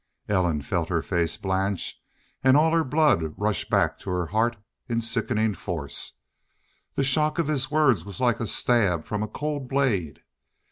Ellen 0.27 0.63
felt 0.63 0.89
her 0.89 1.03
face 1.03 1.37
blanch 1.37 2.01
and 2.43 2.57
all 2.57 2.71
her 2.71 2.83
blood 2.83 3.35
rush 3.37 3.69
back 3.69 3.99
to 3.99 4.09
her 4.09 4.25
heart 4.25 4.57
in 4.89 4.99
sickening 4.99 5.53
force. 5.53 6.13
The 6.95 7.03
shock 7.03 7.37
of 7.37 7.47
his 7.47 7.69
words 7.69 8.03
was 8.03 8.19
like 8.19 8.39
a 8.39 8.47
stab 8.47 9.05
from 9.05 9.21
a 9.21 9.27
cold 9.27 9.69
blade. 9.69 10.23